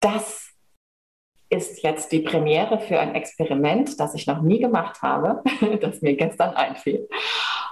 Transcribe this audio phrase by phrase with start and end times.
[0.00, 0.50] das
[1.50, 5.42] ist jetzt die Premiere für ein Experiment, das ich noch nie gemacht habe,
[5.80, 7.08] das mir gestern einfiel.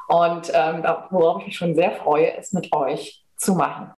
[0.09, 3.93] Und ähm, worauf ich mich schon sehr freue, es mit euch zu machen.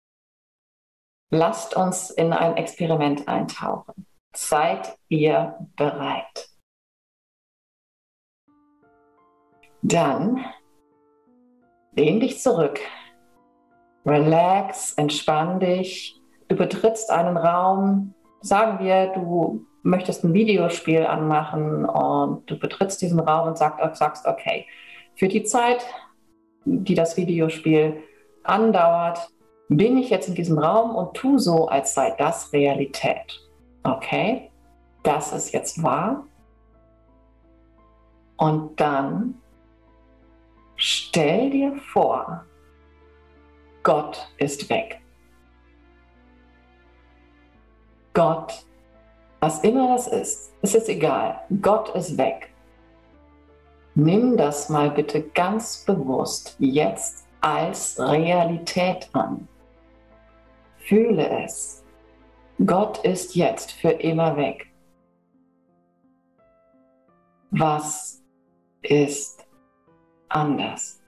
[1.31, 4.07] Lasst uns in ein Experiment eintauchen.
[4.35, 6.49] Seid ihr bereit?
[9.81, 10.43] Dann
[11.93, 12.79] lehn dich zurück,
[14.05, 16.19] relax, entspann dich.
[16.47, 23.19] Du betrittst einen Raum, sagen wir, du möchtest ein Videospiel anmachen und du betrittst diesen
[23.19, 24.65] Raum und sagst, okay,
[25.15, 25.85] für die Zeit,
[26.65, 28.03] die das Videospiel
[28.43, 29.29] andauert,
[29.69, 33.39] bin ich jetzt in diesem Raum und tu so, als sei das Realität.
[33.83, 34.51] Okay,
[35.03, 36.25] das ist jetzt wahr.
[38.37, 39.35] Und dann
[40.75, 42.45] stell dir vor,
[43.83, 45.01] Gott ist weg.
[48.19, 48.65] Gott,
[49.39, 51.39] was immer das ist, es ist egal.
[51.61, 52.53] Gott ist weg.
[53.95, 59.47] Nimm das mal bitte ganz bewusst jetzt als Realität an.
[60.79, 61.81] Fühle es.
[62.65, 64.69] Gott ist jetzt für immer weg.
[67.51, 68.21] Was
[68.81, 69.47] ist
[70.27, 70.98] anders?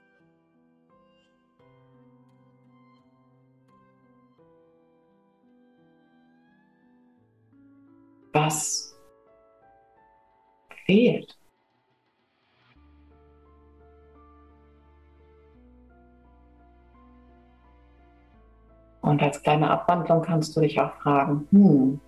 [8.32, 8.98] Was
[10.86, 11.38] fehlt?
[19.02, 22.00] Und als kleine Abwandlung kannst du dich auch fragen, hm,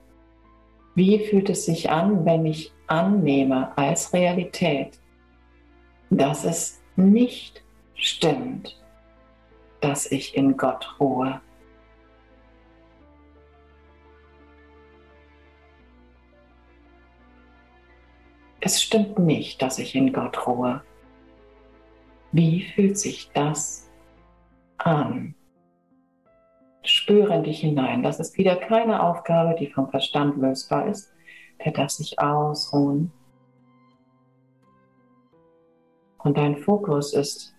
[0.94, 5.00] wie fühlt es sich an, wenn ich annehme als Realität,
[6.10, 8.80] dass es nicht stimmt,
[9.80, 11.40] dass ich in Gott ruhe?
[18.66, 20.82] Es stimmt nicht, dass ich in Gott ruhe.
[22.32, 23.90] Wie fühlt sich das
[24.78, 25.34] an?
[26.82, 28.02] Spüre in dich hinein.
[28.02, 31.12] Das ist wieder keine Aufgabe, die vom Verstand lösbar ist.
[31.62, 33.12] Der darf sich ausruhen.
[36.16, 37.54] Und dein Fokus ist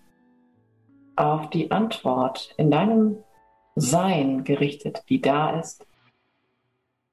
[1.14, 3.18] auf die Antwort in deinem
[3.76, 5.86] Sein gerichtet, die da ist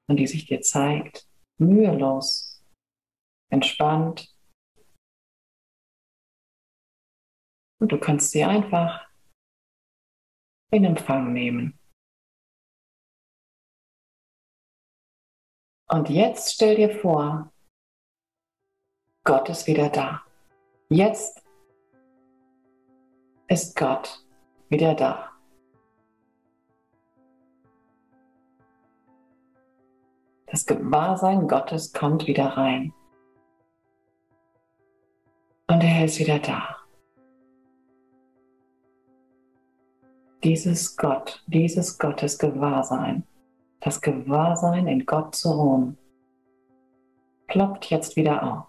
[0.08, 1.28] und die sich dir zeigt,
[1.58, 2.53] mühelos,
[3.54, 4.30] entspannt.
[7.80, 9.08] Und du kannst sie einfach
[10.70, 11.78] in Empfang nehmen.
[15.88, 17.52] Und jetzt stell dir vor,
[19.24, 20.24] Gott ist wieder da.
[20.88, 21.42] Jetzt
[23.48, 24.26] ist Gott
[24.68, 25.30] wieder da.
[30.46, 32.92] Das Gewahrsein Gottes kommt wieder rein.
[36.04, 36.76] Er ist wieder da.
[40.42, 43.26] Dieses Gott, dieses Gottes Gewahrsein
[43.80, 45.96] das Gewahrsein in Gott zu ruhen,
[47.46, 48.66] ploppt jetzt wieder auf.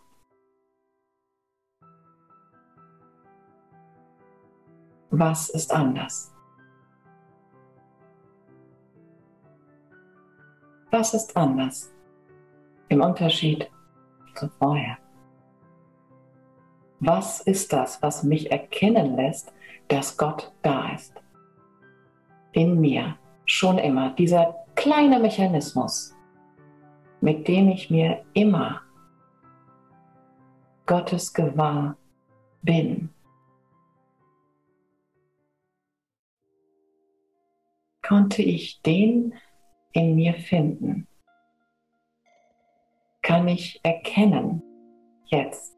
[5.09, 6.33] Was ist anders?
[10.89, 11.93] Was ist anders
[12.87, 13.69] im Unterschied
[14.35, 15.04] zu vorher?
[16.99, 19.53] Was ist das, was mich erkennen lässt,
[19.87, 21.13] dass Gott da ist?
[22.53, 26.15] In mir, schon immer, dieser kleiner Mechanismus,
[27.21, 28.81] mit dem ich mir immer
[30.85, 31.97] Gottes gewahr
[32.61, 33.09] bin.
[38.01, 39.33] Konnte ich den
[39.93, 41.07] in mir finden?
[43.23, 44.61] Kann ich erkennen
[45.25, 45.74] jetzt,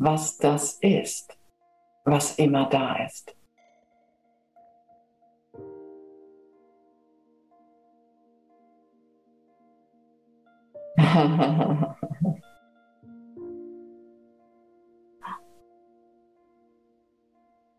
[0.00, 1.38] was das ist,
[2.04, 3.36] was immer da ist?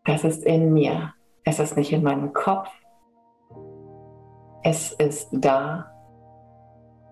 [0.04, 1.14] Das ist in mir.
[1.44, 2.68] Es ist nicht in meinem Kopf.
[4.64, 5.90] Es ist da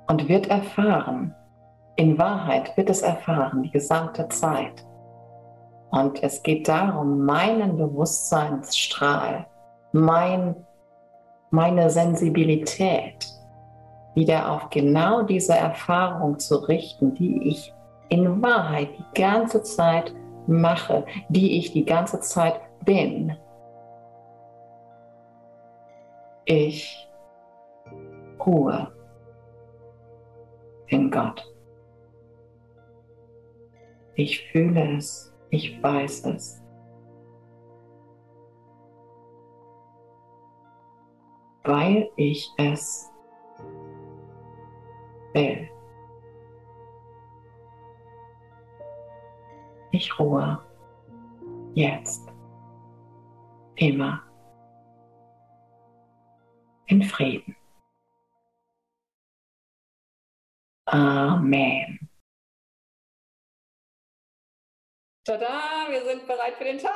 [0.08, 1.34] und wird erfahren.
[1.96, 4.84] In Wahrheit wird es erfahren, die gesamte Zeit.
[5.90, 9.46] Und es geht darum, meinen Bewusstseinsstrahl,
[9.92, 10.54] mein,
[11.50, 13.26] meine Sensibilität,
[14.14, 17.72] wieder auf genau diese Erfahrung zu richten, die ich
[18.08, 20.12] in Wahrheit die ganze Zeit
[20.46, 23.36] mache, die ich die ganze Zeit bin.
[26.44, 27.08] Ich
[28.44, 28.92] ruhe.
[30.90, 31.46] in Gott.
[34.14, 36.62] Ich fühle es, ich weiß es.
[41.64, 43.10] Weil ich es
[45.34, 45.68] will.
[49.92, 50.58] Ich ruhe
[51.74, 52.28] jetzt
[53.76, 54.22] immer
[56.86, 57.56] in Frieden.
[60.86, 61.99] Amen.
[65.30, 66.90] Tada, wir sind bereit für den Tag.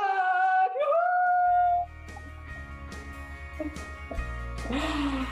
[4.69, 5.24] Juhu!